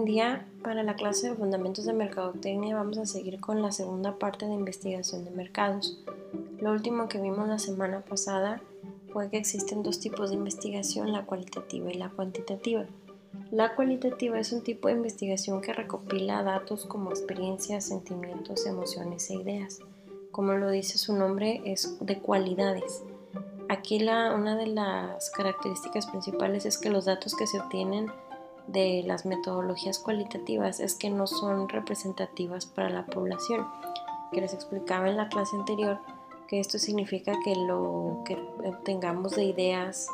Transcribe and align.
Buen 0.00 0.12
día. 0.12 0.46
Para 0.62 0.82
la 0.82 0.96
clase 0.96 1.28
de 1.28 1.36
Fundamentos 1.36 1.84
de 1.84 1.92
Mercadotecnia 1.92 2.74
vamos 2.74 2.96
a 2.96 3.04
seguir 3.04 3.38
con 3.38 3.60
la 3.60 3.70
segunda 3.70 4.18
parte 4.18 4.46
de 4.46 4.54
investigación 4.54 5.26
de 5.26 5.30
mercados. 5.30 6.02
Lo 6.58 6.72
último 6.72 7.06
que 7.06 7.20
vimos 7.20 7.46
la 7.46 7.58
semana 7.58 8.00
pasada 8.00 8.62
fue 9.12 9.28
que 9.28 9.36
existen 9.36 9.82
dos 9.82 10.00
tipos 10.00 10.30
de 10.30 10.36
investigación, 10.36 11.12
la 11.12 11.26
cualitativa 11.26 11.92
y 11.92 11.98
la 11.98 12.08
cuantitativa. 12.08 12.86
La 13.50 13.74
cualitativa 13.74 14.38
es 14.38 14.52
un 14.52 14.62
tipo 14.62 14.88
de 14.88 14.94
investigación 14.94 15.60
que 15.60 15.74
recopila 15.74 16.42
datos 16.42 16.86
como 16.86 17.10
experiencias, 17.10 17.84
sentimientos, 17.84 18.64
emociones 18.64 19.28
e 19.28 19.34
ideas. 19.34 19.80
Como 20.30 20.54
lo 20.54 20.70
dice 20.70 20.96
su 20.96 21.14
nombre, 21.14 21.60
es 21.66 21.98
de 22.00 22.18
cualidades. 22.20 23.02
Aquí 23.68 24.02
una 24.02 24.56
de 24.56 24.66
las 24.66 25.28
características 25.28 26.06
principales 26.06 26.64
es 26.64 26.78
que 26.78 26.88
los 26.88 27.04
datos 27.04 27.34
que 27.36 27.46
se 27.46 27.60
obtienen 27.60 28.10
de 28.66 29.02
las 29.06 29.26
metodologías 29.26 29.98
cualitativas 29.98 30.80
es 30.80 30.94
que 30.94 31.10
no 31.10 31.26
son 31.26 31.68
representativas 31.68 32.66
para 32.66 32.90
la 32.90 33.06
población. 33.06 33.66
Que 34.32 34.40
les 34.40 34.54
explicaba 34.54 35.08
en 35.08 35.16
la 35.16 35.28
clase 35.28 35.56
anterior 35.56 35.98
que 36.50 36.58
esto 36.58 36.78
significa 36.78 37.32
que 37.44 37.54
lo 37.54 38.22
que 38.24 38.34
obtengamos 38.64 39.36
de 39.36 39.44
ideas 39.44 40.08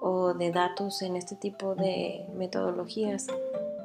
o 0.00 0.34
de 0.34 0.50
datos 0.50 1.00
en 1.02 1.14
este 1.14 1.36
tipo 1.36 1.76
de 1.76 2.26
metodologías, 2.34 3.28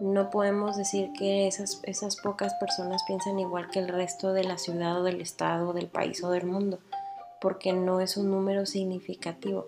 no 0.01 0.31
podemos 0.31 0.77
decir 0.77 1.11
que 1.13 1.47
esas, 1.47 1.81
esas 1.83 2.15
pocas 2.15 2.53
personas 2.55 3.03
piensan 3.05 3.37
igual 3.37 3.69
que 3.69 3.79
el 3.79 3.89
resto 3.89 4.33
de 4.33 4.43
la 4.43 4.57
ciudad 4.57 4.99
o 4.99 5.03
del 5.03 5.21
estado, 5.21 5.73
del 5.73 5.87
país 5.87 6.23
o 6.23 6.31
del 6.31 6.45
mundo, 6.47 6.79
porque 7.39 7.71
no 7.73 7.99
es 7.99 8.17
un 8.17 8.31
número 8.31 8.65
significativo. 8.65 9.67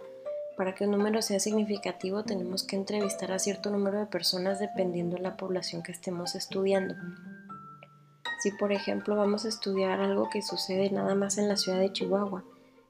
Para 0.58 0.74
que 0.74 0.86
un 0.86 0.92
número 0.92 1.22
sea 1.22 1.40
significativo 1.40 2.24
tenemos 2.24 2.64
que 2.64 2.76
entrevistar 2.76 3.32
a 3.32 3.38
cierto 3.38 3.70
número 3.70 4.00
de 4.00 4.08
personas 4.08 4.60
dependiendo 4.60 5.16
de 5.16 5.22
la 5.22 5.38
población 5.38 5.84
que 5.84 5.92
estemos 5.92 6.34
estudiando. 6.34 6.96
Si 8.42 8.52
por 8.52 8.72
ejemplo 8.72 9.16
vamos 9.16 9.46
a 9.46 9.50
estudiar 9.50 10.02
algo 10.02 10.30
que 10.30 10.42
sucede 10.42 10.90
nada 10.90 11.14
más 11.14 11.38
en 11.38 11.48
la 11.48 11.58
ciudad 11.58 11.80
de 11.80 11.94
Chihuahua, 11.94 12.44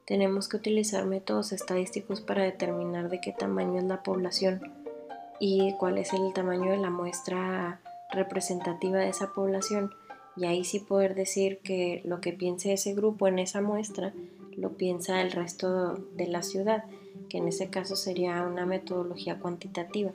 tenemos 0.05 0.47
que 0.47 0.55
utilizar 0.55 1.05
métodos 1.05 1.51
estadísticos 1.51 2.21
para 2.21 2.43
determinar 2.43 3.09
de 3.09 3.19
qué 3.19 3.33
tamaño 3.33 3.79
es 3.79 3.85
la 3.85 4.01
población 4.01 4.61
y 5.41 5.75
cuál 5.77 5.97
es 5.97 6.13
el 6.13 6.31
tamaño 6.33 6.71
de 6.71 6.77
la 6.77 6.89
muestra 6.89 7.81
representativa 8.11 8.99
de 8.99 9.09
esa 9.09 9.33
población 9.33 9.91
y 10.37 10.45
ahí 10.45 10.63
sí 10.63 10.79
poder 10.79 11.15
decir 11.15 11.59
que 11.59 12.01
lo 12.05 12.21
que 12.21 12.31
piense 12.31 12.71
ese 12.71 12.93
grupo 12.93 13.27
en 13.27 13.39
esa 13.39 13.59
muestra 13.59 14.13
lo 14.55 14.77
piensa 14.77 15.21
el 15.21 15.33
resto 15.33 15.95
de 16.15 16.27
la 16.27 16.43
ciudad 16.43 16.85
que 17.29 17.37
en 17.37 17.47
ese 17.47 17.69
caso 17.69 17.95
sería 17.95 18.43
una 18.43 18.65
metodología 18.65 19.39
cuantitativa. 19.39 20.11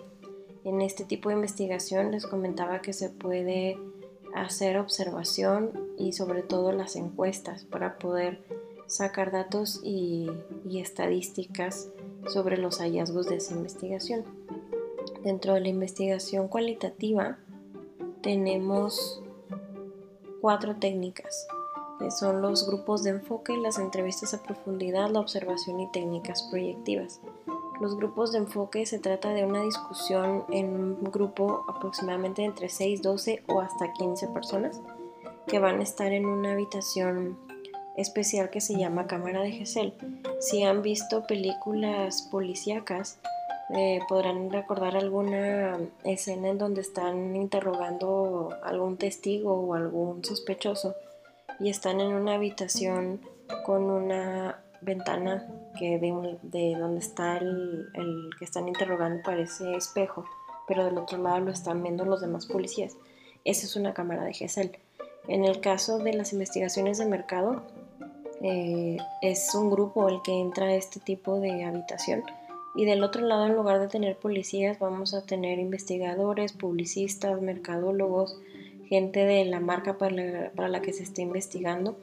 En 0.64 0.80
este 0.80 1.04
tipo 1.04 1.28
de 1.28 1.36
investigación 1.36 2.12
les 2.12 2.26
comentaba 2.26 2.82
que 2.82 2.92
se 2.92 3.10
puede 3.10 3.78
hacer 4.34 4.78
observación 4.78 5.72
y 5.98 6.12
sobre 6.12 6.42
todo 6.42 6.72
las 6.72 6.96
encuestas 6.96 7.64
para 7.64 7.98
poder 7.98 8.42
sacar 8.86 9.30
datos 9.30 9.80
y, 9.82 10.30
estadísticas 10.70 11.90
sobre 12.26 12.56
los 12.56 12.78
hallazgos 12.78 13.28
de 13.28 13.36
esa 13.36 13.54
investigación. 13.54 14.24
Dentro 15.22 15.54
de 15.54 15.60
la 15.60 15.68
investigación 15.68 16.48
cualitativa 16.48 17.38
tenemos 18.22 19.22
cuatro 20.40 20.76
técnicas 20.76 21.46
son 22.10 22.42
los 22.42 22.66
grupos 22.66 23.02
de 23.02 23.10
enfoque, 23.10 23.56
las 23.56 23.78
entrevistas 23.78 24.34
a 24.34 24.42
profundidad, 24.42 25.10
la 25.10 25.20
observación 25.20 25.80
y 25.80 25.90
técnicas 25.90 26.42
proyectivas. 26.50 27.20
Los 27.80 27.96
grupos 27.96 28.32
de 28.32 28.38
enfoque 28.38 28.86
se 28.86 28.98
trata 28.98 29.30
de 29.30 29.44
una 29.44 29.62
discusión 29.62 30.44
en 30.50 30.68
un 30.74 31.10
grupo 31.10 31.64
aproximadamente 31.68 32.44
entre 32.44 32.68
6, 32.68 33.02
12 33.02 33.42
o 33.48 33.60
hasta 33.60 33.92
15 33.92 34.28
personas 34.28 34.80
que 35.46 35.58
van 35.58 35.80
a 35.80 35.82
estar 35.82 36.12
en 36.12 36.26
una 36.26 36.52
habitación 36.52 37.38
especial 37.96 38.50
que 38.50 38.60
se 38.60 38.78
llama 38.78 39.06
cámara 39.06 39.42
de 39.42 39.52
Gesell. 39.52 39.94
Si 40.40 40.62
han 40.62 40.82
visto 40.82 41.26
películas 41.26 42.22
policíacas, 42.30 43.18
eh, 43.74 44.00
podrán 44.08 44.50
recordar 44.50 44.96
alguna 44.96 45.78
escena 46.04 46.48
en 46.48 46.58
donde 46.58 46.82
están 46.82 47.34
interrogando 47.36 48.50
algún 48.62 48.96
testigo 48.96 49.54
o 49.54 49.74
algún 49.74 50.24
sospechoso 50.24 50.94
y 51.62 51.70
están 51.70 52.00
en 52.00 52.12
una 52.12 52.34
habitación 52.34 53.20
con 53.64 53.84
una 53.84 54.62
ventana 54.80 55.46
que 55.78 55.98
de, 55.98 56.76
donde 56.76 56.98
está 56.98 57.38
el, 57.38 57.88
que 58.38 58.44
están 58.44 58.68
interrogando 58.68 59.22
parece 59.22 59.76
espejo, 59.76 60.24
pero 60.66 60.84
del 60.84 60.98
otro 60.98 61.18
lado 61.18 61.40
lo 61.40 61.52
están 61.52 61.82
viendo 61.82 62.04
los 62.04 62.20
demás 62.20 62.46
policías. 62.46 62.96
Esa 63.44 63.66
es 63.66 63.76
una 63.76 63.94
cámara 63.94 64.24
de 64.24 64.34
GESEL. 64.34 64.76
En 65.28 65.44
el 65.44 65.60
caso 65.60 65.98
de 65.98 66.14
las 66.14 66.32
investigaciones 66.32 66.98
de 66.98 67.06
mercado, 67.06 67.62
eh, 68.42 68.96
es 69.20 69.54
un 69.54 69.70
grupo 69.70 70.08
el 70.08 70.20
que 70.22 70.32
entra 70.32 70.66
a 70.66 70.74
este 70.74 70.98
tipo 70.98 71.38
de 71.38 71.64
habitación. 71.64 72.24
Y 72.74 72.86
del 72.86 73.04
otro 73.04 73.22
lado, 73.22 73.46
en 73.46 73.54
lugar 73.54 73.78
de 73.80 73.86
tener 73.86 74.16
policías, 74.16 74.78
vamos 74.78 75.14
a 75.14 75.22
tener 75.22 75.58
investigadores, 75.58 76.52
publicistas, 76.52 77.40
mercadólogos, 77.40 78.38
gente 78.88 79.20
de 79.20 79.44
la 79.44 79.60
marca 79.60 79.98
para 79.98 80.68
la, 80.68 80.82
que 80.82 80.92
se 80.92 81.02
esté 81.02 81.22
investigando 81.22 81.96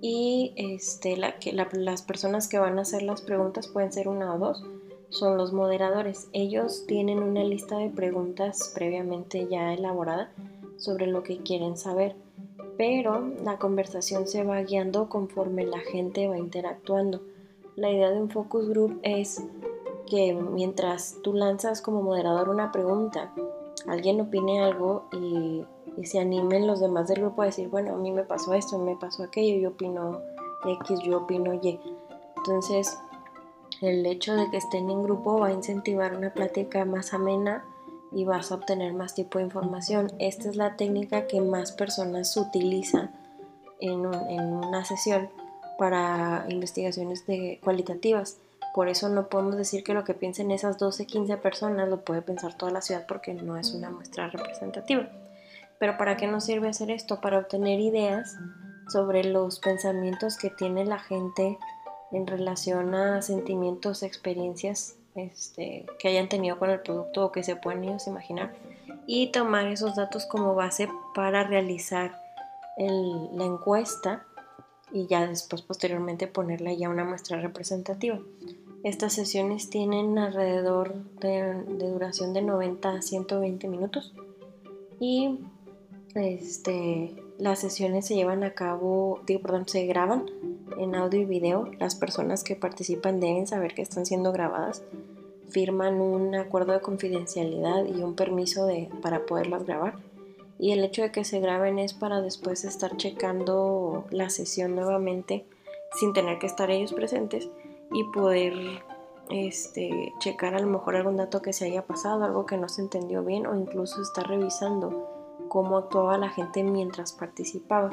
y 0.00 0.52
este, 0.56 1.16
la, 1.16 1.38
que, 1.38 1.52
las 1.52 2.02
personas 2.02 2.48
que 2.48 2.58
van 2.58 2.78
a 2.78 2.82
hacer 2.82 3.02
las 3.02 3.22
preguntas 3.22 3.68
pueden 3.68 3.92
ser 3.92 4.08
una 4.08 4.34
o 4.34 4.38
dos, 4.38 4.64
son 5.08 5.36
los 5.36 5.52
moderadores. 5.52 6.28
Ellos 6.32 6.84
tienen 6.86 7.20
una 7.20 7.44
lista 7.44 7.78
de 7.78 7.90
preguntas 7.90 8.72
previamente 8.74 9.46
ya 9.48 9.72
elaborada 9.72 10.30
sobre 10.76 11.06
lo 11.06 11.22
que 11.22 11.38
quieren 11.38 11.76
saber, 11.76 12.16
pero 12.76 13.32
la 13.42 13.58
conversación 13.58 14.26
se 14.26 14.44
va 14.44 14.62
guiando 14.62 15.08
conforme 15.08 15.64
la 15.64 15.80
gente 15.80 16.28
va 16.28 16.38
interactuando. 16.38 17.22
La 17.76 17.90
idea 17.90 18.10
de 18.10 18.20
un 18.20 18.30
focus 18.30 18.68
group 18.68 19.00
es 19.02 19.42
que 20.08 20.34
mientras 20.34 21.16
tú 21.22 21.34
lanzas 21.34 21.80
como 21.80 22.02
moderador 22.02 22.48
una 22.48 22.72
pregunta, 22.72 23.32
alguien 23.86 24.20
opine 24.20 24.62
algo 24.62 25.08
y 25.12 25.64
y 25.96 26.06
se 26.06 26.20
animen 26.20 26.66
los 26.66 26.80
demás 26.80 27.08
del 27.08 27.20
grupo 27.20 27.42
a 27.42 27.46
decir, 27.46 27.68
bueno, 27.68 27.94
a 27.94 27.98
mí 27.98 28.10
me 28.10 28.24
pasó 28.24 28.54
esto, 28.54 28.78
me 28.78 28.96
pasó 28.96 29.22
aquello, 29.22 29.58
yo 29.58 29.68
opino 29.70 30.20
X, 30.64 31.00
yo 31.04 31.18
opino 31.18 31.54
Y. 31.54 31.80
Entonces, 32.36 32.98
el 33.80 34.04
hecho 34.06 34.34
de 34.34 34.50
que 34.50 34.58
estén 34.58 34.90
en 34.90 35.02
grupo 35.02 35.40
va 35.40 35.48
a 35.48 35.52
incentivar 35.52 36.14
una 36.16 36.32
plática 36.32 36.84
más 36.84 37.14
amena 37.14 37.64
y 38.12 38.24
vas 38.24 38.50
a 38.50 38.56
obtener 38.56 38.94
más 38.94 39.14
tipo 39.14 39.38
de 39.38 39.44
información. 39.44 40.12
Esta 40.18 40.48
es 40.48 40.56
la 40.56 40.76
técnica 40.76 41.26
que 41.26 41.40
más 41.40 41.72
personas 41.72 42.36
utilizan 42.36 43.10
en, 43.80 44.06
una 44.06 44.84
sesión 44.84 45.28
para 45.78 46.46
investigaciones 46.48 47.26
de, 47.26 47.60
cualitativas. 47.62 48.38
Por 48.74 48.88
eso 48.88 49.08
no 49.08 49.28
podemos 49.28 49.56
decir 49.56 49.82
que 49.82 49.94
lo 49.94 50.04
que 50.04 50.14
piensen 50.14 50.50
esas 50.50 50.78
12, 50.78 51.06
15 51.06 51.36
personas 51.38 51.88
lo 51.88 52.04
puede 52.04 52.22
pensar 52.22 52.54
toda 52.54 52.72
la 52.72 52.82
ciudad 52.82 53.06
porque 53.06 53.34
no 53.34 53.56
es 53.56 53.72
una 53.74 53.90
muestra 53.90 54.28
representativa. 54.28 55.08
Pero 55.78 55.96
¿para 55.98 56.16
qué 56.16 56.26
nos 56.26 56.44
sirve 56.44 56.68
hacer 56.68 56.90
esto? 56.90 57.20
Para 57.20 57.38
obtener 57.38 57.80
ideas 57.80 58.36
sobre 58.88 59.24
los 59.24 59.58
pensamientos 59.60 60.36
que 60.36 60.50
tiene 60.50 60.84
la 60.84 60.98
gente 60.98 61.58
en 62.12 62.26
relación 62.26 62.94
a 62.94 63.20
sentimientos, 63.22 64.02
experiencias 64.02 64.96
este, 65.14 65.86
que 65.98 66.08
hayan 66.08 66.28
tenido 66.28 66.58
con 66.58 66.70
el 66.70 66.80
producto 66.80 67.26
o 67.26 67.32
que 67.32 67.42
se 67.42 67.56
pueden 67.56 67.84
ellos 67.84 68.06
imaginar 68.06 68.54
y 69.06 69.32
tomar 69.32 69.66
esos 69.66 69.96
datos 69.96 70.26
como 70.26 70.54
base 70.54 70.88
para 71.14 71.44
realizar 71.44 72.20
la 72.78 73.44
encuesta 73.44 74.26
y 74.92 75.06
ya 75.06 75.26
después 75.26 75.62
posteriormente 75.62 76.26
ponerle 76.26 76.76
ya 76.76 76.90
una 76.90 77.04
muestra 77.04 77.40
representativa. 77.40 78.18
Estas 78.84 79.14
sesiones 79.14 79.70
tienen 79.70 80.18
alrededor 80.18 80.94
de, 81.20 81.54
de 81.64 81.90
duración 81.90 82.34
de 82.34 82.42
90 82.42 82.90
a 82.90 83.02
120 83.02 83.68
minutos 83.68 84.14
y 85.00 85.40
este, 86.16 87.14
las 87.38 87.58
sesiones 87.58 88.06
se 88.06 88.14
llevan 88.14 88.44
a 88.44 88.54
cabo, 88.54 89.20
digo, 89.26 89.42
perdón, 89.42 89.68
se 89.68 89.86
graban 89.86 90.30
en 90.78 90.94
audio 90.94 91.20
y 91.20 91.24
video. 91.24 91.70
Las 91.78 91.94
personas 91.94 92.44
que 92.44 92.56
participan 92.56 93.20
deben 93.20 93.46
saber 93.46 93.74
que 93.74 93.82
están 93.82 94.06
siendo 94.06 94.32
grabadas. 94.32 94.82
Firman 95.48 96.00
un 96.00 96.34
acuerdo 96.34 96.72
de 96.72 96.80
confidencialidad 96.80 97.84
y 97.86 98.02
un 98.02 98.14
permiso 98.14 98.66
de, 98.66 98.88
para 99.02 99.26
poderlas 99.26 99.64
grabar. 99.64 99.94
Y 100.58 100.72
el 100.72 100.82
hecho 100.82 101.02
de 101.02 101.12
que 101.12 101.24
se 101.24 101.40
graben 101.40 101.78
es 101.78 101.92
para 101.92 102.20
después 102.20 102.64
estar 102.64 102.96
checando 102.96 104.06
la 104.10 104.30
sesión 104.30 104.74
nuevamente 104.74 105.44
sin 105.98 106.12
tener 106.12 106.38
que 106.38 106.46
estar 106.46 106.70
ellos 106.70 106.94
presentes 106.94 107.48
y 107.92 108.04
poder 108.04 108.54
este, 109.30 110.12
checar 110.18 110.54
a 110.54 110.60
lo 110.60 110.66
mejor 110.66 110.96
algún 110.96 111.16
dato 111.16 111.42
que 111.42 111.52
se 111.52 111.66
haya 111.66 111.86
pasado, 111.86 112.24
algo 112.24 112.46
que 112.46 112.56
no 112.56 112.68
se 112.68 112.82
entendió 112.82 113.22
bien 113.22 113.46
o 113.46 113.54
incluso 113.54 114.00
estar 114.00 114.26
revisando 114.26 115.15
cómo 115.48 115.78
actuaba 115.78 116.18
la 116.18 116.28
gente 116.28 116.62
mientras 116.62 117.12
participaba. 117.12 117.90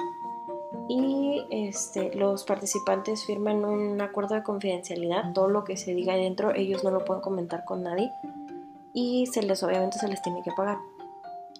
Y 0.89 1.45
este, 1.49 2.13
los 2.15 2.43
participantes 2.43 3.25
firman 3.25 3.63
un 3.63 4.01
acuerdo 4.01 4.35
de 4.35 4.43
confidencialidad, 4.43 5.33
todo 5.33 5.47
lo 5.47 5.63
que 5.63 5.77
se 5.77 5.93
diga 5.93 6.15
dentro 6.15 6.53
ellos 6.53 6.83
no 6.83 6.91
lo 6.91 7.05
pueden 7.05 7.21
comentar 7.21 7.63
con 7.63 7.83
nadie 7.83 8.11
y 8.93 9.27
se 9.27 9.41
les 9.41 9.61
obviamente 9.63 9.99
se 9.99 10.07
les 10.07 10.21
tiene 10.21 10.43
que 10.43 10.51
pagar. 10.51 10.77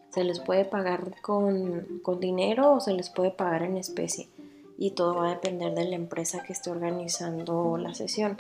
Se 0.09 0.23
les 0.23 0.39
puede 0.39 0.65
pagar 0.65 1.19
con, 1.21 1.99
con 2.03 2.19
dinero 2.19 2.73
o 2.73 2.79
se 2.79 2.93
les 2.93 3.09
puede 3.09 3.31
pagar 3.31 3.63
en 3.63 3.77
especie 3.77 4.29
y 4.77 4.91
todo 4.91 5.15
va 5.15 5.27
a 5.27 5.33
depender 5.35 5.73
de 5.73 5.85
la 5.85 5.95
empresa 5.95 6.43
que 6.43 6.53
esté 6.53 6.69
organizando 6.69 7.77
la 7.77 7.93
sesión. 7.93 8.37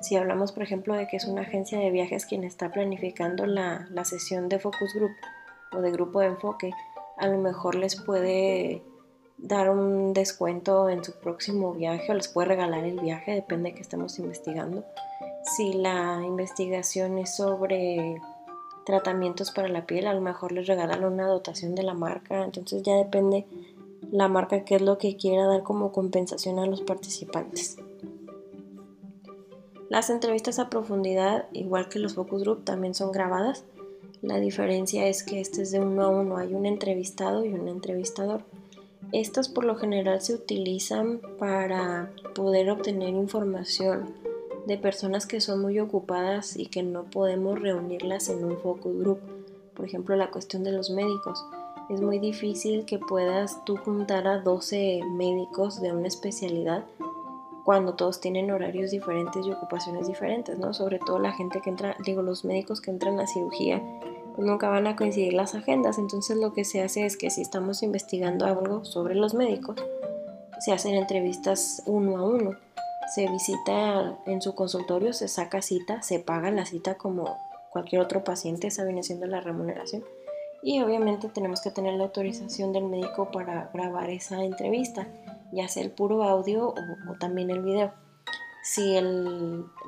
Si 0.00 0.16
hablamos, 0.16 0.50
por 0.50 0.64
ejemplo, 0.64 0.94
de 0.94 1.06
que 1.06 1.16
es 1.16 1.26
una 1.26 1.42
agencia 1.42 1.78
de 1.78 1.90
viajes 1.90 2.26
quien 2.26 2.42
está 2.42 2.72
planificando 2.72 3.46
la, 3.46 3.86
la 3.90 4.04
sesión 4.04 4.48
de 4.48 4.58
focus 4.58 4.94
group 4.94 5.12
o 5.74 5.80
de 5.80 5.90
grupo 5.90 6.20
de 6.20 6.26
enfoque, 6.26 6.72
a 7.16 7.26
lo 7.26 7.38
mejor 7.38 7.74
les 7.74 7.96
puede 7.96 8.82
dar 9.38 9.70
un 9.70 10.12
descuento 10.12 10.88
en 10.88 11.04
su 11.04 11.12
próximo 11.12 11.72
viaje 11.72 12.10
o 12.10 12.14
les 12.14 12.28
puede 12.28 12.48
regalar 12.48 12.84
el 12.84 13.00
viaje, 13.00 13.32
depende 13.32 13.70
de 13.70 13.74
que 13.74 13.82
estemos 13.82 14.18
investigando. 14.18 14.84
Si 15.56 15.72
la 15.72 16.20
investigación 16.24 17.18
es 17.18 17.34
sobre 17.34 18.20
tratamientos 18.86 19.50
para 19.50 19.68
la 19.68 19.86
piel, 19.86 20.06
a 20.06 20.14
lo 20.14 20.20
mejor 20.20 20.52
les 20.52 20.66
regalan 20.66 21.04
una 21.04 21.26
dotación 21.26 21.74
de 21.74 21.82
la 21.82 21.94
marca, 21.94 22.44
entonces 22.44 22.82
ya 22.82 22.94
depende 22.94 23.46
la 24.10 24.28
marca 24.28 24.64
qué 24.64 24.76
es 24.76 24.82
lo 24.82 24.98
que 24.98 25.16
quiera 25.16 25.46
dar 25.46 25.62
como 25.62 25.92
compensación 25.92 26.58
a 26.58 26.66
los 26.66 26.82
participantes. 26.82 27.78
Las 29.88 30.08
entrevistas 30.08 30.58
a 30.58 30.70
profundidad, 30.70 31.46
igual 31.52 31.88
que 31.88 31.98
los 31.98 32.14
focus 32.14 32.42
group, 32.42 32.64
también 32.64 32.94
son 32.94 33.12
grabadas. 33.12 33.64
La 34.22 34.38
diferencia 34.38 35.08
es 35.08 35.24
que 35.24 35.40
este 35.40 35.62
es 35.62 35.72
de 35.72 35.80
uno 35.80 36.04
a 36.04 36.08
uno, 36.08 36.36
hay 36.36 36.54
un 36.54 36.64
entrevistado 36.64 37.44
y 37.44 37.48
un 37.48 37.66
entrevistador. 37.66 38.44
Estas 39.10 39.48
por 39.48 39.64
lo 39.64 39.74
general 39.74 40.20
se 40.20 40.34
utilizan 40.34 41.20
para 41.40 42.12
poder 42.32 42.70
obtener 42.70 43.08
información 43.08 44.14
de 44.68 44.78
personas 44.78 45.26
que 45.26 45.40
son 45.40 45.60
muy 45.60 45.80
ocupadas 45.80 46.56
y 46.56 46.66
que 46.66 46.84
no 46.84 47.02
podemos 47.02 47.60
reunirlas 47.60 48.28
en 48.28 48.44
un 48.44 48.56
focus 48.58 48.96
group. 48.96 49.18
Por 49.74 49.86
ejemplo, 49.86 50.14
la 50.14 50.30
cuestión 50.30 50.62
de 50.62 50.70
los 50.70 50.90
médicos. 50.90 51.44
Es 51.90 52.00
muy 52.00 52.20
difícil 52.20 52.84
que 52.84 53.00
puedas 53.00 53.64
tú 53.64 53.76
juntar 53.76 54.28
a 54.28 54.38
12 54.38 55.00
médicos 55.16 55.82
de 55.82 55.90
una 55.90 56.06
especialidad 56.06 56.84
cuando 57.64 57.94
todos 57.94 58.20
tienen 58.20 58.50
horarios 58.52 58.92
diferentes 58.92 59.44
y 59.46 59.50
ocupaciones 59.50 60.06
diferentes, 60.06 60.58
¿no? 60.58 60.72
Sobre 60.74 60.98
todo 61.00 61.18
la 61.18 61.32
gente 61.32 61.60
que 61.60 61.70
entra, 61.70 61.96
digo, 62.04 62.22
los 62.22 62.44
médicos 62.44 62.80
que 62.80 62.90
entran 62.90 63.20
a 63.20 63.26
cirugía, 63.26 63.82
nunca 64.36 64.68
van 64.68 64.86
a 64.86 64.96
coincidir 64.96 65.32
las 65.32 65.54
agendas. 65.54 65.98
Entonces 65.98 66.36
lo 66.36 66.52
que 66.52 66.64
se 66.64 66.82
hace 66.82 67.06
es 67.06 67.16
que 67.16 67.30
si 67.30 67.42
estamos 67.42 67.82
investigando 67.82 68.46
algo 68.46 68.84
sobre 68.84 69.14
los 69.14 69.34
médicos, 69.34 69.76
se 70.60 70.72
hacen 70.72 70.94
entrevistas 70.94 71.82
uno 71.86 72.16
a 72.18 72.26
uno. 72.26 72.56
Se 73.14 73.28
visita 73.28 74.18
en 74.26 74.40
su 74.40 74.54
consultorio, 74.54 75.12
se 75.12 75.28
saca 75.28 75.60
cita, 75.60 76.02
se 76.02 76.18
paga 76.18 76.50
la 76.50 76.64
cita 76.64 76.94
como 76.94 77.36
cualquier 77.70 78.00
otro 78.00 78.24
paciente, 78.24 78.68
esa 78.68 78.84
viene 78.84 79.02
siendo 79.02 79.26
la 79.26 79.40
remuneración. 79.40 80.04
Y 80.62 80.80
obviamente 80.80 81.28
tenemos 81.28 81.60
que 81.60 81.70
tener 81.70 81.94
la 81.94 82.04
autorización 82.04 82.72
del 82.72 82.84
médico 82.84 83.30
para 83.32 83.70
grabar 83.72 84.10
esa 84.10 84.44
entrevista 84.44 85.08
ya 85.52 85.68
sea 85.68 85.82
el 85.82 85.90
puro 85.90 86.24
audio 86.24 86.68
o, 86.68 87.14
también 87.20 87.50
el 87.50 87.62
video. 87.62 87.92
Si 88.62 88.96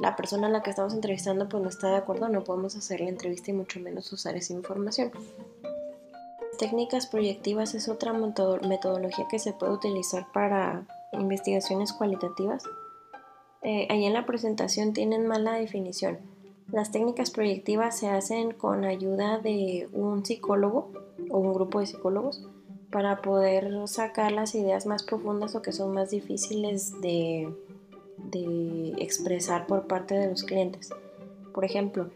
la 0.00 0.16
persona 0.16 0.48
a 0.48 0.50
la 0.50 0.64
que 0.64 0.70
estamos 0.70 0.94
entrevistando 0.94 1.48
pues 1.48 1.62
no 1.62 1.68
está 1.68 1.90
de 1.90 1.96
acuerdo, 1.96 2.28
no 2.28 2.42
podemos 2.42 2.74
hacer 2.74 3.00
la 3.00 3.08
entrevista 3.08 3.52
y 3.52 3.54
mucho 3.54 3.78
menos 3.78 4.12
usar 4.12 4.36
esa 4.36 4.52
información. 4.52 5.12
Técnicas 6.58 7.06
proyectivas 7.06 7.74
es 7.74 7.88
otra 7.88 8.12
metodología 8.12 9.26
que 9.30 9.38
se 9.38 9.52
puede 9.52 9.72
utilizar 9.72 10.26
para 10.32 10.86
investigaciones 11.12 11.92
cualitativas. 11.92 12.64
Eh, 13.62 13.86
ahí 13.90 14.06
en 14.06 14.12
la 14.12 14.26
presentación 14.26 14.92
tienen 14.92 15.26
mala 15.26 15.54
definición. 15.54 16.18
Las 16.72 16.90
técnicas 16.90 17.30
proyectivas 17.30 17.96
se 17.96 18.08
hacen 18.08 18.52
con 18.52 18.84
ayuda 18.84 19.38
de 19.38 19.88
un 19.92 20.26
psicólogo 20.26 20.90
o 21.30 21.38
un 21.38 21.54
grupo 21.54 21.78
de 21.78 21.86
psicólogos 21.86 22.44
para 22.90 23.22
poder 23.22 23.70
sacar 23.86 24.32
las 24.32 24.54
ideas 24.56 24.86
más 24.86 25.04
profundas 25.04 25.54
o 25.54 25.62
que 25.62 25.72
son 25.72 25.92
más 25.94 26.10
difíciles 26.10 27.00
de, 27.00 27.52
expresar 28.98 29.66
por 29.66 29.86
parte 29.86 30.14
de 30.14 30.28
los 30.28 30.42
clientes. 30.44 30.90
Por 31.52 31.64
ejemplo, 31.64 32.10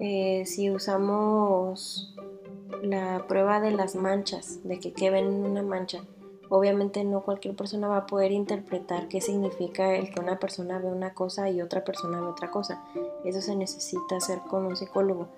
eh, 0.00 0.44
si 0.46 0.70
usamos 0.70 2.14
la 2.82 3.26
prueba 3.28 3.60
de 3.60 3.70
las 3.70 3.94
manchas, 3.94 4.60
de 4.64 4.80
que 4.80 4.92
qué 4.92 5.10
ven 5.10 5.26
una 5.26 5.62
mancha, 5.62 6.02
obviamente 6.48 7.04
no 7.04 7.22
cualquier 7.22 7.54
persona 7.54 7.88
va 7.88 7.98
a 7.98 8.06
poder 8.06 8.32
interpretar 8.32 9.08
qué 9.08 9.20
significa 9.20 9.94
el 9.94 10.12
que 10.12 10.20
una 10.20 10.38
persona 10.38 10.78
ve 10.78 10.88
una 10.88 11.14
cosa 11.14 11.48
y 11.48 11.62
otra 11.62 11.84
persona 11.84 12.20
ve 12.20 12.26
otra 12.26 12.50
cosa. 12.50 12.84
Eso 13.24 13.40
se 13.40 13.56
necesita 13.56 14.16
hacer 14.16 14.40
con 14.40 14.66
un 14.66 14.76
psicólogo. 14.76 15.28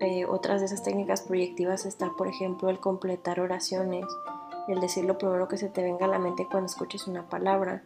Eh, 0.00 0.24
otras 0.26 0.60
de 0.60 0.66
esas 0.66 0.82
técnicas 0.82 1.22
proyectivas 1.22 1.84
está, 1.84 2.12
por 2.16 2.28
ejemplo, 2.28 2.70
el 2.70 2.80
completar 2.80 3.40
oraciones, 3.40 4.06
el 4.68 4.80
decir 4.80 5.04
lo 5.04 5.18
primero 5.18 5.48
que 5.48 5.58
se 5.58 5.68
te 5.68 5.82
venga 5.82 6.06
a 6.06 6.08
la 6.08 6.18
mente 6.18 6.46
cuando 6.50 6.66
escuches 6.66 7.06
una 7.06 7.28
palabra, 7.28 7.82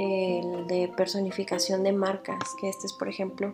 el 0.00 0.66
de 0.66 0.92
personificación 0.96 1.82
de 1.82 1.92
marcas, 1.92 2.38
que 2.60 2.68
este 2.68 2.86
es, 2.86 2.92
por 2.92 3.08
ejemplo, 3.08 3.52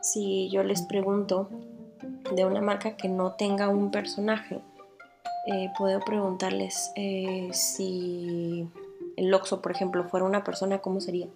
si 0.00 0.50
yo 0.50 0.62
les 0.62 0.82
pregunto 0.82 1.48
de 2.34 2.44
una 2.44 2.60
marca 2.60 2.96
que 2.96 3.08
no 3.08 3.32
tenga 3.32 3.68
un 3.68 3.90
personaje, 3.90 4.60
eh, 5.46 5.70
puedo 5.78 6.00
preguntarles 6.00 6.92
eh, 6.96 7.48
si 7.52 8.68
el 9.16 9.32
Oxo, 9.32 9.62
por 9.62 9.72
ejemplo, 9.72 10.08
fuera 10.08 10.26
una 10.26 10.44
persona, 10.44 10.78
¿cómo 10.78 11.00
sería? 11.00 11.28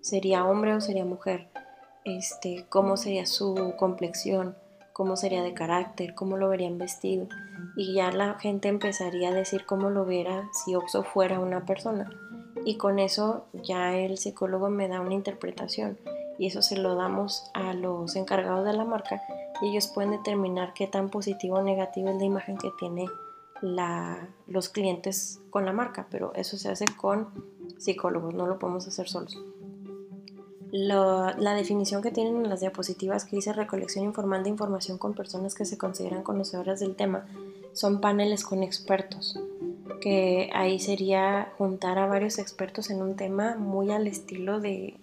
¿Sería 0.00 0.44
hombre 0.44 0.74
o 0.74 0.80
sería 0.80 1.04
mujer? 1.04 1.48
Este, 2.04 2.66
¿Cómo 2.68 2.96
sería 2.96 3.26
su 3.26 3.74
complexión? 3.78 4.56
cómo 4.92 5.16
sería 5.16 5.42
de 5.42 5.54
carácter, 5.54 6.14
cómo 6.14 6.36
lo 6.36 6.48
verían 6.48 6.78
vestido. 6.78 7.26
Y 7.76 7.94
ya 7.94 8.12
la 8.12 8.34
gente 8.38 8.68
empezaría 8.68 9.30
a 9.30 9.34
decir 9.34 9.64
cómo 9.66 9.90
lo 9.90 10.04
viera 10.04 10.48
si 10.52 10.74
Oxo 10.74 11.02
fuera 11.02 11.40
una 11.40 11.64
persona. 11.64 12.10
Y 12.64 12.76
con 12.76 12.98
eso 12.98 13.44
ya 13.52 13.96
el 13.96 14.18
psicólogo 14.18 14.70
me 14.70 14.88
da 14.88 15.00
una 15.00 15.14
interpretación. 15.14 15.98
Y 16.38 16.46
eso 16.46 16.62
se 16.62 16.76
lo 16.76 16.94
damos 16.94 17.50
a 17.54 17.74
los 17.74 18.16
encargados 18.16 18.64
de 18.64 18.72
la 18.72 18.84
marca. 18.84 19.22
Y 19.60 19.70
ellos 19.70 19.88
pueden 19.88 20.12
determinar 20.12 20.72
qué 20.74 20.86
tan 20.86 21.10
positivo 21.10 21.56
o 21.56 21.62
negativo 21.62 22.08
es 22.08 22.16
la 22.16 22.24
imagen 22.24 22.58
que 22.58 22.70
tiene 22.78 23.06
la, 23.60 24.28
los 24.46 24.68
clientes 24.68 25.40
con 25.50 25.64
la 25.64 25.72
marca. 25.72 26.06
Pero 26.10 26.32
eso 26.34 26.56
se 26.56 26.70
hace 26.70 26.84
con 26.96 27.28
psicólogos, 27.78 28.34
no 28.34 28.46
lo 28.46 28.58
podemos 28.58 28.86
hacer 28.86 29.08
solos 29.08 29.38
la 30.72 31.54
definición 31.54 32.00
que 32.00 32.10
tienen 32.10 32.36
en 32.36 32.48
las 32.48 32.60
diapositivas 32.60 33.26
que 33.26 33.36
dice 33.36 33.52
recolección 33.52 34.06
informal 34.06 34.42
de 34.42 34.48
información 34.48 34.96
con 34.96 35.12
personas 35.12 35.54
que 35.54 35.66
se 35.66 35.76
consideran 35.76 36.22
conocedoras 36.22 36.80
del 36.80 36.96
tema 36.96 37.26
son 37.74 38.00
paneles 38.00 38.42
con 38.44 38.62
expertos, 38.62 39.38
que 40.02 40.50
ahí 40.52 40.80
sería 40.80 41.52
juntar 41.58 41.96
a 41.96 42.06
varios 42.06 42.40
expertos 42.40 42.90
en 42.90 43.00
un 43.02 43.14
tema 43.14 43.54
muy 43.56 43.92
al 43.92 44.08
estilo 44.08 44.58
de, 44.58 44.98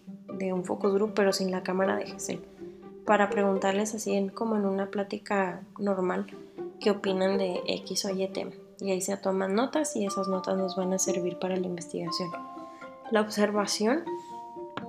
un 0.54 0.66
focus 0.66 0.94
group, 0.94 1.14
pero 1.16 1.32
sin 1.32 1.52
la 1.52 1.64
cámara 1.64 1.96
de 1.96 2.06
GESEL, 2.06 2.44
para 3.06 3.30
preguntarles 3.30 3.96
así 3.96 4.30
como 4.34 4.58
en 4.58 4.66
una 4.66 4.92
plática 4.92 5.62
normal 5.78 6.28
qué 6.82 6.92
opinan 6.92 7.38
de 7.38 7.62
X 7.66 8.06
o 8.06 8.10
Y 8.10 8.28
tema. 8.28 8.52
Y 8.82 8.92
ahí 8.92 9.00
se 9.00 9.16
toman 9.16 9.56
notas 9.56 9.96
y 9.96 10.06
esas 10.06 10.28
notas 10.28 10.58
nos 10.58 10.76
van 10.76 10.92
a 10.92 11.00
servir 11.00 11.40
para 11.40 11.56
la 11.56 11.66
investigación. 11.66 12.30
La 13.10 13.22
observación 13.22 14.04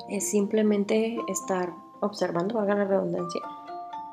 es 0.09 0.29
simplemente 0.29 1.19
estar 1.29 1.73
observando, 2.01 2.57
valga 2.57 2.75
la 2.75 2.85
redundancia, 2.85 3.43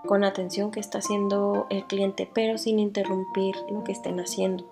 con 0.06 0.24
atención 0.24 0.70
que 0.70 0.80
está 0.80 1.00
haciendo 1.00 1.66
el 1.72 1.86
cliente, 1.86 2.30
pero 2.32 2.60
sin 2.60 2.78
interrumpir 2.78 3.56
lo 3.72 3.84
que 3.84 3.94
estén 3.94 4.20
haciendo. 4.20 4.64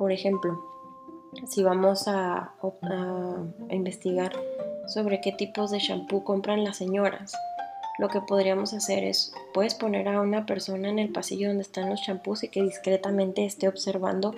Por 0.00 0.12
ejemplo, 0.12 0.64
si 1.46 1.62
vamos 1.62 2.08
a, 2.08 2.54
investigar 3.68 4.32
sobre 4.86 5.20
qué 5.20 5.30
tipos 5.30 5.70
de 5.70 5.78
shampoo 5.78 6.24
compran 6.24 6.64
las 6.64 6.78
señoras, 6.78 7.34
lo 7.98 8.08
que 8.08 8.22
podríamos 8.22 8.72
hacer 8.72 9.04
es, 9.04 9.34
puedes 9.52 9.74
poner 9.74 10.08
a 10.08 10.22
una 10.22 10.46
persona 10.46 10.88
en 10.88 10.98
el 10.98 11.12
pasillo 11.12 11.48
donde 11.48 11.64
están 11.64 11.90
los 11.90 12.00
champús 12.00 12.44
y 12.44 12.48
que 12.48 12.62
discretamente 12.62 13.44
esté 13.44 13.68
observando 13.68 14.34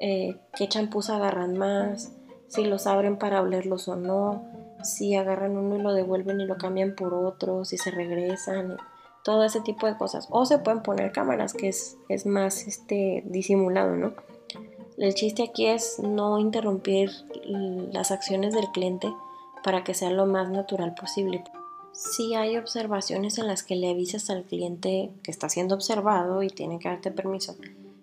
eh, 0.00 0.38
qué 0.56 0.66
champús 0.66 1.10
agarran 1.10 1.58
más, 1.58 2.12
si 2.48 2.64
los 2.64 2.86
abren 2.86 3.18
para 3.18 3.42
olerlos 3.42 3.88
o 3.88 3.96
no, 3.96 4.46
si 4.82 5.14
agarran 5.14 5.58
uno 5.58 5.76
y 5.76 5.82
lo 5.82 5.92
devuelven 5.92 6.40
y 6.40 6.46
lo 6.46 6.56
cambian 6.56 6.94
por 6.94 7.12
otro, 7.12 7.66
si 7.66 7.76
se 7.76 7.90
regresan, 7.90 8.78
todo 9.22 9.44
ese 9.44 9.60
tipo 9.60 9.86
de 9.88 9.98
cosas. 9.98 10.26
O 10.30 10.46
se 10.46 10.56
pueden 10.56 10.82
poner 10.82 11.12
cámaras, 11.12 11.52
que 11.52 11.68
es, 11.68 11.98
es 12.08 12.24
más 12.24 12.66
este, 12.66 13.22
disimulado, 13.26 13.94
¿no? 13.94 14.14
El 14.96 15.14
chiste 15.14 15.42
aquí 15.42 15.66
es 15.66 15.98
no 15.98 16.38
interrumpir 16.38 17.10
las 17.92 18.10
acciones 18.10 18.54
del 18.54 18.66
cliente 18.68 19.12
para 19.62 19.84
que 19.84 19.94
sea 19.94 20.10
lo 20.10 20.26
más 20.26 20.50
natural 20.50 20.94
posible. 20.94 21.44
Si 21.92 22.34
hay 22.34 22.56
observaciones 22.56 23.38
en 23.38 23.46
las 23.46 23.62
que 23.62 23.76
le 23.76 23.90
avisas 23.90 24.30
al 24.30 24.44
cliente 24.44 25.10
que 25.22 25.30
está 25.30 25.48
siendo 25.48 25.74
observado 25.74 26.42
y 26.42 26.48
tiene 26.48 26.78
que 26.78 26.88
darte 26.88 27.10
permiso, 27.10 27.56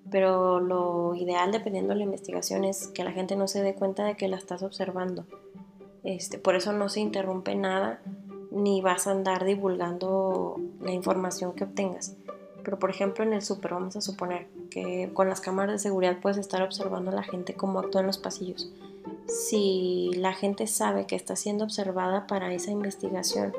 pero 0.10 0.60
lo 0.60 1.16
ideal 1.16 1.52
dependiendo 1.52 1.94
de 1.94 2.00
la 2.00 2.06
investigación 2.06 2.66
es 2.66 2.88
que 2.88 3.04
la 3.04 3.12
gente 3.12 3.36
no 3.36 3.48
se 3.48 3.64
dé 3.64 3.76
cuenta 3.76 4.04
de 4.04 4.16
que 4.16 4.28
la 4.28 4.38
estás 4.38 4.64
observando 4.64 5.26
este, 6.04 6.38
por 6.38 6.56
eso 6.56 6.74
no 6.74 6.90
se 6.90 7.00
interrumpe 7.00 7.56
nada 7.56 8.02
ni 8.52 8.82
vas 8.82 9.08
a 9.08 9.12
andar 9.12 9.46
divulgando 9.46 10.60
la 10.82 10.92
información 10.92 11.54
que 11.54 11.64
obtengas. 11.64 12.16
Pero 12.64 12.80
por 12.80 12.90
ejemplo 12.90 13.24
en 13.24 13.34
el 13.34 13.42
súper 13.42 13.74
vamos 13.74 13.96
a 13.96 14.02
suponer 14.02 14.48
que 14.70 15.10
con 15.14 15.30
las 15.30 15.42
cámaras 15.42 15.74
de 15.74 15.80
seguridad 15.80 16.18
puedes 16.22 16.38
estar 16.38 16.62
observando 16.62 17.12
a 17.12 17.16
la 17.16 17.24
gente 17.24 17.54
cómo 17.54 17.80
actúa 17.80 18.02
en 18.02 18.08
los 18.08 18.18
pasillos. 18.18 18.72
Si 19.28 20.12
la 20.16 20.34
gente 20.34 20.68
sabe 20.68 21.06
que 21.06 21.16
está 21.16 21.36
siendo 21.36 21.64
observada 21.64 22.28
para 22.28 22.54
esa 22.54 22.72
investigación, 22.72 23.54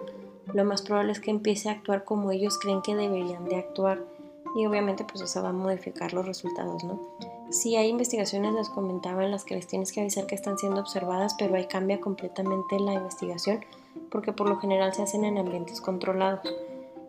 lo 0.52 0.64
más 0.64 0.82
probable 0.82 1.12
es 1.12 1.20
que 1.20 1.30
empiece 1.30 1.68
a 1.68 1.72
actuar 1.72 2.04
como 2.04 2.30
ellos 2.30 2.58
creen 2.58 2.82
que 2.82 2.94
deberían 2.94 3.44
de 3.46 3.56
actuar 3.56 4.02
y 4.54 4.66
obviamente 4.66 5.04
pues 5.04 5.22
eso 5.22 5.42
va 5.42 5.48
a 5.48 5.52
modificar 5.52 6.12
los 6.12 6.26
resultados, 6.26 6.84
¿no? 6.84 7.00
Si 7.50 7.76
hay 7.76 7.88
investigaciones, 7.88 8.54
les 8.54 8.68
comentaba, 8.68 9.24
en 9.24 9.30
las 9.30 9.44
que 9.44 9.54
les 9.54 9.66
tienes 9.66 9.92
que 9.92 10.00
avisar 10.00 10.26
que 10.26 10.34
están 10.34 10.58
siendo 10.58 10.80
observadas, 10.80 11.34
pero 11.38 11.54
ahí 11.54 11.66
cambia 11.66 12.00
completamente 12.00 12.78
la 12.78 12.94
investigación 12.94 13.64
porque 14.10 14.32
por 14.32 14.48
lo 14.48 14.58
general 14.58 14.94
se 14.94 15.02
hacen 15.02 15.24
en 15.24 15.38
ambientes 15.38 15.80
controlados. 15.80 16.40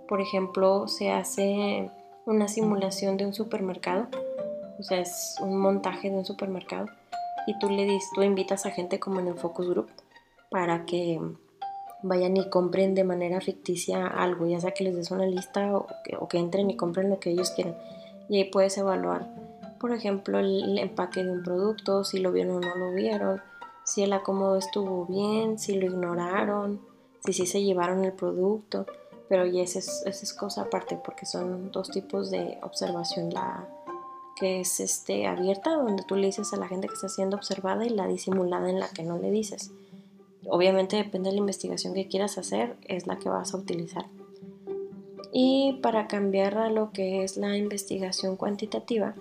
Por 0.07 0.21
ejemplo, 0.21 0.88
se 0.88 1.12
hace 1.12 1.89
una 2.25 2.47
simulación 2.47 3.17
de 3.17 3.25
un 3.25 3.33
supermercado, 3.33 4.07
o 4.79 4.83
sea, 4.83 5.00
es 5.00 5.35
un 5.41 5.57
montaje 5.57 6.09
de 6.09 6.17
un 6.17 6.25
supermercado 6.25 6.88
y 7.47 7.57
tú 7.59 7.69
le 7.69 7.85
dices, 7.85 8.09
tú 8.13 8.24
invitas 8.24 8.65
a 8.65 8.71
gente 8.71 9.00
como 9.00 9.19
en 9.19 9.27
el 9.27 9.35
focus 9.35 9.69
group 9.69 9.89
para 10.50 10.85
que 10.85 11.19
vayan 12.01 12.38
y 12.38 12.50
compren 12.50 12.95
de 12.95 13.03
manera 13.03 13.41
ficticia 13.41 14.07
algo, 14.07 14.47
ya 14.47 14.59
sea 14.59 14.71
que 14.71 14.83
les 14.83 14.95
des 14.95 15.12
una 15.12 15.25
lista 15.25 15.75
o 15.75 15.88
que, 16.27 16.38
entren 16.38 16.69
y 16.69 16.75
compren 16.75 17.09
lo 17.09 17.19
que 17.19 17.31
ellos 17.31 17.51
quieran. 17.51 17.75
Y 18.29 18.38
ahí 18.38 18.43
puedes 18.45 18.77
evaluar, 18.77 19.27
por 19.79 19.91
ejemplo, 19.91 20.39
el 20.39 20.77
empaque 20.77 21.24
de 21.24 21.31
un 21.31 21.43
producto, 21.43 22.03
si 22.03 22.19
lo 22.19 22.31
vieron 22.31 22.57
o 22.57 22.59
no 22.59 22.75
lo 22.75 22.91
vieron, 22.93 23.41
si 23.83 24.03
el 24.03 24.13
acomodo 24.13 24.57
estuvo 24.57 25.05
bien, 25.05 25.59
si 25.59 25.79
lo 25.79 25.85
ignoraron, 25.85 26.81
si 27.24 27.33
sí 27.33 27.45
se 27.45 27.63
llevaron 27.63 28.03
el 28.03 28.13
producto. 28.13 28.85
Pero 29.27 29.46
ya 29.46 29.63
esa 29.63 29.79
es, 29.79 30.34
cosa 30.34 30.63
aparte 30.63 31.00
porque 31.03 31.25
son 31.25 31.72
dos 31.72 31.89
tipos 31.89 32.29
de 32.29 32.60
observación. 32.62 33.32
La 33.32 33.67
que 34.38 34.60
es 34.62 34.79
este, 34.82 35.27
abierta, 35.27 35.75
donde 35.75 36.03
tú 36.03 36.15
le 36.15 36.27
dices 36.27 36.51
a 36.53 36.58
la 36.58 36.67
gente 36.67 36.88
que 36.88 36.94
está 36.94 37.08
siendo 37.08 37.38
observada 37.38 37.86
y 37.86 37.89
la 37.89 38.05
disimulada 38.05 38.70
en 38.70 38.79
la 38.79 38.89
que 38.89 39.03
no 39.03 39.17
le 39.17 39.32
dices 39.32 39.72
obviamente 40.48 40.98
depende 40.98 41.29
de 41.29 41.36
la 41.36 41.39
investigación 41.39 41.94
que 41.94 42.08
quieras 42.08 42.38
hacer, 42.38 42.75
es 42.88 43.08
la 43.08 43.17
que 43.17 43.29
vas 43.29 43.53
a 43.53 43.58
utilizar. 43.58 44.05
Y 45.32 45.79
para 45.82 46.08
cambiar 46.08 46.58
a 46.58 46.70
lo 46.70 46.91
que 46.91 47.24
es 47.24 47.38
la 47.38 47.58
investigación 47.58 48.38
cuantitativa, 48.38 49.15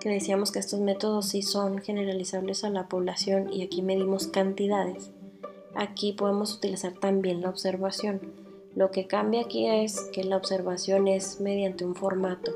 que 0.00 0.10
decíamos 0.10 0.52
que 0.52 0.58
estos 0.58 0.80
métodos 0.80 1.28
sí 1.28 1.42
son 1.42 1.78
generalizables 1.78 2.64
a 2.64 2.70
la 2.70 2.88
población 2.88 3.50
y 3.52 3.62
aquí 3.62 3.80
medimos 3.80 4.26
cantidades, 4.26 5.10
aquí 5.74 6.12
podemos 6.12 6.54
utilizar 6.54 6.92
también 6.92 7.40
la 7.40 7.48
observación. 7.48 8.43
Lo 8.74 8.90
que 8.90 9.06
cambia 9.06 9.42
aquí 9.42 9.68
es 9.68 10.00
que 10.12 10.24
la 10.24 10.36
observación 10.36 11.06
es 11.06 11.40
mediante 11.40 11.84
un 11.84 11.94
formato. 11.94 12.52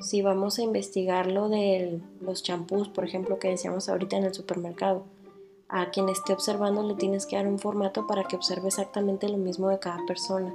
Si 0.00 0.22
vamos 0.22 0.58
a 0.58 0.62
investigar 0.62 1.26
lo 1.26 1.50
de 1.50 2.00
los 2.20 2.42
champús, 2.42 2.88
por 2.88 3.04
ejemplo, 3.04 3.38
que 3.38 3.48
decíamos 3.48 3.88
ahorita 3.88 4.16
en 4.16 4.24
el 4.24 4.34
supermercado, 4.34 5.04
a 5.68 5.90
quien 5.90 6.08
esté 6.08 6.32
observando 6.32 6.82
le 6.82 6.94
tienes 6.94 7.26
que 7.26 7.36
dar 7.36 7.46
un 7.46 7.58
formato 7.58 8.06
para 8.06 8.24
que 8.24 8.36
observe 8.36 8.68
exactamente 8.68 9.28
lo 9.28 9.36
mismo 9.36 9.68
de 9.68 9.78
cada 9.78 9.98
persona. 10.06 10.54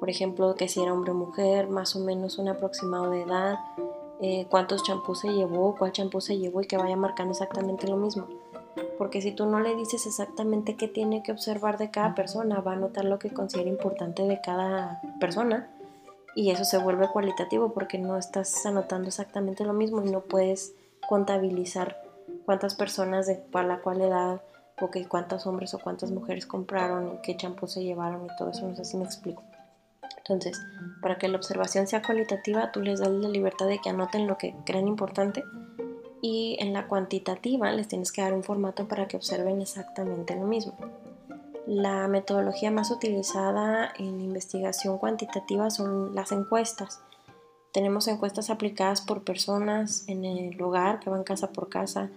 Por 0.00 0.08
ejemplo, 0.08 0.54
que 0.54 0.66
si 0.66 0.80
era 0.80 0.92
hombre 0.92 1.12
o 1.12 1.14
mujer, 1.14 1.68
más 1.68 1.94
o 1.94 2.00
menos 2.00 2.38
un 2.38 2.48
aproximado 2.48 3.10
de 3.10 3.22
edad, 3.22 3.58
eh, 4.20 4.46
cuántos 4.48 4.82
champús 4.82 5.20
se 5.20 5.32
llevó, 5.32 5.76
cuál 5.76 5.92
champú 5.92 6.20
se 6.20 6.38
llevó 6.38 6.62
y 6.62 6.66
que 6.66 6.76
vaya 6.76 6.96
marcando 6.96 7.32
exactamente 7.32 7.86
lo 7.86 7.96
mismo. 7.96 8.26
Porque 8.98 9.20
si 9.20 9.32
tú 9.32 9.46
no 9.46 9.60
le 9.60 9.74
dices 9.74 10.06
exactamente 10.06 10.76
qué 10.76 10.88
tiene 10.88 11.22
que 11.22 11.32
observar 11.32 11.78
de 11.78 11.90
cada 11.90 12.14
persona, 12.14 12.60
va 12.60 12.72
a 12.72 12.76
notar 12.76 13.04
lo 13.04 13.18
que 13.18 13.30
considera 13.30 13.68
importante 13.68 14.22
de 14.22 14.40
cada 14.40 15.02
persona 15.20 15.68
y 16.34 16.50
eso 16.50 16.64
se 16.64 16.78
vuelve 16.78 17.08
cualitativo 17.08 17.72
porque 17.72 17.98
no 17.98 18.16
estás 18.16 18.64
anotando 18.64 19.08
exactamente 19.08 19.64
lo 19.64 19.74
mismo 19.74 20.02
y 20.02 20.10
no 20.10 20.20
puedes 20.20 20.74
contabilizar 21.06 22.00
cuántas 22.46 22.74
personas 22.74 23.26
de 23.26 23.44
la 23.52 23.80
cual 23.80 24.00
edad, 24.00 24.42
o 24.80 24.90
que 24.90 25.06
cuántos 25.06 25.46
hombres 25.46 25.74
o 25.74 25.78
cuántas 25.78 26.10
mujeres 26.10 26.46
compraron, 26.46 27.14
y 27.14 27.22
qué 27.22 27.36
champú 27.36 27.66
se 27.66 27.84
llevaron 27.84 28.24
y 28.24 28.36
todo 28.36 28.50
eso, 28.50 28.66
no 28.66 28.74
sé 28.74 28.84
si 28.84 28.96
me 28.96 29.04
explico. 29.04 29.42
Entonces, 30.18 30.60
para 31.00 31.18
que 31.18 31.28
la 31.28 31.36
observación 31.36 31.86
sea 31.86 32.02
cualitativa, 32.02 32.72
tú 32.72 32.80
les 32.80 33.00
das 33.00 33.10
la 33.10 33.28
libertad 33.28 33.66
de 33.66 33.78
que 33.78 33.90
anoten 33.90 34.26
lo 34.26 34.38
que 34.38 34.54
crean 34.64 34.88
importante 34.88 35.44
y 36.22 36.56
en 36.60 36.72
la 36.72 36.86
cuantitativa 36.86 37.70
les 37.72 37.88
tienes 37.88 38.12
que 38.12 38.22
dar 38.22 38.32
un 38.32 38.44
formato 38.44 38.86
para 38.86 39.08
que 39.08 39.16
observen 39.16 39.60
exactamente 39.60 40.36
lo 40.36 40.46
mismo. 40.46 40.74
La 41.66 42.06
metodología 42.06 42.70
más 42.70 42.90
utilizada 42.92 43.92
en 43.98 44.20
investigación 44.20 44.98
cuantitativa 44.98 45.68
son 45.70 46.14
las 46.14 46.30
encuestas. 46.30 47.00
Tenemos 47.72 48.06
encuestas 48.06 48.50
aplicadas 48.50 49.00
por 49.00 49.24
personas 49.24 50.04
en 50.06 50.24
el 50.24 50.60
hogar 50.62 51.00
que 51.00 51.10
van 51.10 51.24
casa 51.24 51.50
por 51.50 51.68
casa, 51.68 52.08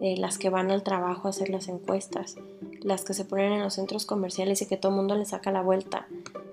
eh, 0.00 0.16
las 0.16 0.38
que 0.38 0.48
van 0.48 0.70
al 0.70 0.84
trabajo 0.84 1.26
a 1.26 1.30
hacer 1.30 1.50
las 1.50 1.68
encuestas, 1.68 2.36
las 2.82 3.04
que 3.04 3.14
se 3.14 3.24
ponen 3.24 3.52
en 3.52 3.62
los 3.62 3.74
centros 3.74 4.06
comerciales 4.06 4.62
y 4.62 4.66
que 4.66 4.76
todo 4.76 4.92
el 4.92 4.96
mundo 4.96 5.16
le 5.16 5.24
saca 5.24 5.50
la 5.50 5.62
vuelta, 5.62 6.06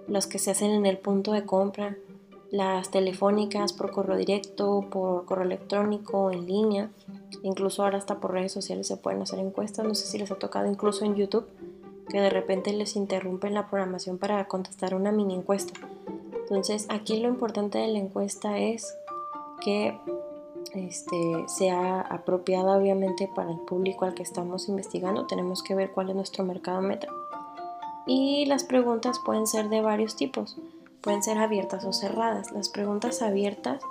las 0.07 0.25
que 0.25 0.39
se 0.39 0.49
hacen 0.49 0.71
en 0.71 0.85
el 0.87 0.97
punto 0.97 1.31
de 1.31 1.45
compra, 1.45 1.95
las 2.51 2.91
telefónicas 2.91 3.73
por 3.73 3.91
correo 3.91 4.15
directo, 4.15 4.85
por 4.89 5.25
correo 5.25 5.45
electrónico, 5.45 6.31
en 6.31 6.45
línea, 6.45 6.89
incluso 7.43 7.83
ahora 7.83 7.97
hasta 7.97 8.19
por 8.19 8.31
redes 8.31 8.51
sociales 8.51 8.87
se 8.87 8.97
pueden 8.97 9.21
hacer 9.21 9.39
encuestas, 9.39 9.85
no 9.85 9.95
sé 9.95 10.05
si 10.07 10.17
les 10.17 10.31
ha 10.31 10.35
tocado 10.35 10.67
incluso 10.67 11.03
en 11.05 11.15
YouTube, 11.15 11.47
que 12.09 12.21
de 12.21 12.29
repente 12.29 12.71
les 12.71 12.95
interrumpen 12.95 13.53
la 13.53 13.67
programación 13.67 14.17
para 14.17 14.47
contestar 14.47 14.95
una 14.95 15.11
mini 15.11 15.35
encuesta. 15.35 15.73
Entonces, 16.41 16.85
aquí 16.89 17.19
lo 17.19 17.27
importante 17.27 17.77
de 17.77 17.89
la 17.89 17.99
encuesta 17.99 18.57
es 18.57 18.95
que 19.61 19.99
este, 20.73 21.45
sea 21.47 22.01
apropiada 22.01 22.77
obviamente 22.77 23.29
para 23.33 23.51
el 23.51 23.59
público 23.59 24.05
al 24.05 24.13
que 24.13 24.23
estamos 24.23 24.69
investigando. 24.69 25.25
Tenemos 25.27 25.63
que 25.63 25.75
ver 25.75 25.91
cuál 25.91 26.09
es 26.09 26.15
nuestro 26.15 26.45
mercado 26.45 26.81
meta. 26.81 27.07
Y 28.05 28.45
las 28.45 28.63
preguntas 28.63 29.19
pueden 29.25 29.47
ser 29.47 29.67
de 29.67 29.81
varios 29.81 30.15
tipos. 30.15 30.55
Pueden 31.07 31.23
ser 31.23 31.37
abiertas 31.37 31.85
o 31.85 31.93
cerradas. 31.93 32.51
Las 32.51 32.67
preguntas 32.67 33.21
abiertas 33.21 33.81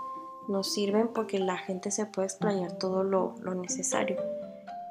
nos 0.49 0.75
sirven 0.75 1.09
porque 1.09 1.39
la 1.39 1.57
gente 1.57 1.91
se 1.91 2.05
puede 2.05 2.27
explayar 2.27 2.73
todo 2.73 3.05
lo, 3.05 3.37
lo 3.41 3.55
necesario. 3.55 4.19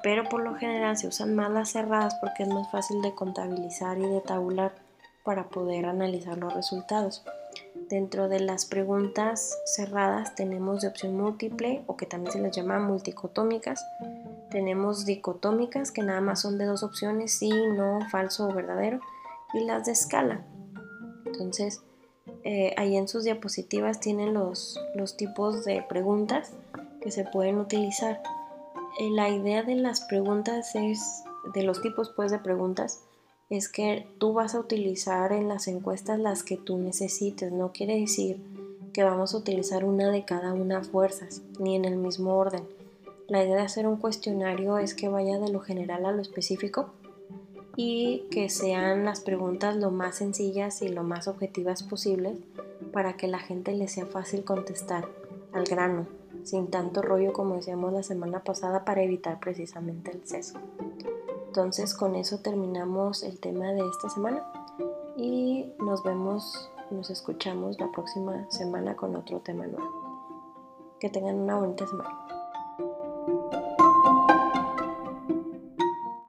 Pero 0.02 0.24
por 0.24 0.42
lo 0.42 0.56
general 0.56 0.98
se 0.98 1.08
usan 1.08 1.36
más 1.36 1.52
las 1.52 1.70
cerradas 1.70 2.16
porque 2.16 2.42
es 2.42 2.50
más 2.50 2.72
fácil 2.72 3.04
de 3.04 3.14
contabilizar 3.14 4.00
y 4.00 4.08
de 4.10 4.22
tabular 4.22 4.74
para 5.24 5.50
poder 5.50 5.86
analizar 5.86 6.36
los 6.40 6.52
resultados. 6.52 7.24
Dentro 7.76 8.28
de 8.28 8.40
las 8.40 8.66
preguntas 8.66 9.56
cerradas 9.68 10.34
tenemos 10.34 10.82
de 10.82 10.88
opción 10.88 11.16
múltiple 11.16 11.84
o 11.86 11.96
que 11.96 12.08
también 12.08 12.32
se 12.32 12.42
les 12.42 12.56
llama 12.56 12.80
multicotómicas. 12.80 13.86
Tenemos 14.50 15.06
dicotómicas 15.06 15.92
que 15.92 16.02
nada 16.02 16.22
más 16.22 16.42
son 16.42 16.58
de 16.58 16.66
dos 16.66 16.82
opciones, 16.82 17.38
sí, 17.38 17.52
no, 17.52 18.00
falso 18.10 18.48
o 18.48 18.52
verdadero. 18.52 19.00
Y 19.54 19.60
las 19.60 19.86
de 19.86 19.92
escala. 19.92 20.44
Entonces, 21.28 21.85
eh, 22.48 22.76
ahí 22.78 22.96
en 22.96 23.08
sus 23.08 23.24
diapositivas 23.24 24.00
tienen 24.00 24.36
los, 24.36 24.80
los 24.94 25.18
tipos 25.18 25.66
de 25.66 25.82
preguntas 25.82 26.52
que 27.02 27.10
se 27.10 27.24
pueden 27.24 27.58
utilizar. 27.58 28.22
Eh, 29.00 29.10
la 29.10 29.30
idea 29.30 29.64
de 29.64 29.74
las 29.74 30.02
preguntas 30.02 30.76
es, 30.76 31.24
de 31.56 31.64
los 31.64 31.82
tipos 31.82 32.12
pues 32.16 32.32
de 32.32 32.38
preguntas, 32.38 33.02
es 33.50 33.68
que 33.68 34.08
tú 34.20 34.34
vas 34.34 34.54
a 34.54 34.60
utilizar 34.60 35.32
en 35.32 35.48
las 35.48 35.68
encuestas 35.68 36.20
las 36.20 36.44
que 36.44 36.56
tú 36.56 36.78
necesites. 36.78 37.52
No 37.52 37.72
quiere 37.72 38.00
decir 38.00 38.40
que 38.94 39.04
vamos 39.04 39.34
a 39.34 39.38
utilizar 39.38 39.84
una 39.84 40.12
de 40.12 40.24
cada 40.24 40.54
una 40.54 40.84
fuerzas, 40.84 41.42
ni 41.60 41.76
en 41.76 41.86
el 41.86 41.98
mismo 41.98 42.36
orden. 42.36 42.64
La 43.28 43.44
idea 43.44 43.56
de 43.56 43.62
hacer 43.62 43.88
un 43.88 43.98
cuestionario 43.98 44.78
es 44.78 44.94
que 44.94 45.10
vaya 45.10 45.40
de 45.40 45.52
lo 45.52 45.62
general 45.62 46.06
a 46.06 46.12
lo 46.12 46.22
específico 46.22 46.94
y 47.76 48.26
que 48.32 48.50
sean 48.50 49.06
las 49.06 49.22
preguntas 49.22 49.76
lo 49.76 49.92
más 49.92 50.16
sencillas 50.16 50.82
y 50.82 50.90
lo 50.90 51.04
más 51.04 51.28
objetivas 51.28 51.84
posibles 51.84 52.38
para 52.92 53.18
que 53.18 53.28
la 53.28 53.40
gente 53.40 53.74
le 53.74 53.88
sea 53.88 54.06
fácil 54.06 54.44
contestar 54.44 55.08
al 55.52 55.66
grano, 55.66 56.08
sin 56.44 56.68
tanto 56.68 57.02
rollo 57.02 57.34
como 57.34 57.56
decíamos 57.56 57.94
la 57.94 58.04
semana 58.04 58.44
pasada 58.44 58.86
para 58.86 59.04
evitar 59.04 59.40
precisamente 59.40 60.12
el 60.12 60.26
sesgo. 60.26 60.60
Entonces 61.48 61.94
con 61.94 62.16
eso 62.16 62.40
terminamos 62.40 63.24
el 63.24 63.40
tema 63.40 63.72
de 63.72 63.82
esta 63.88 64.10
semana 64.10 64.46
y 65.16 65.66
nos 65.80 66.04
vemos, 66.04 66.70
nos 66.92 67.10
escuchamos 67.10 67.80
la 67.80 67.92
próxima 67.92 68.50
semana 68.52 68.96
con 68.96 69.16
otro 69.16 69.40
tema 69.40 69.66
nuevo. 69.66 70.04
Que 71.00 71.10
tengan 71.10 71.40
una 71.40 71.58
bonita 71.58 71.88
semana. 71.88 72.35